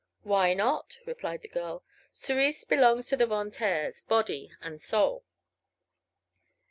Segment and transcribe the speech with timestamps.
[0.23, 1.83] "Why not?" replied the girl.
[2.11, 5.25] "Cerise belongs to the Von Taers body and soul!"